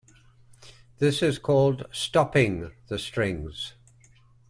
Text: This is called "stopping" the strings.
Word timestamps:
This 0.97 1.21
is 1.21 1.37
called 1.37 1.85
"stopping" 1.91 2.71
the 2.87 2.97
strings. 2.97 3.75